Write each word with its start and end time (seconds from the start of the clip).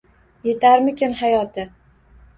Yetarmikan 0.47 1.13
hayoti? 1.23 1.69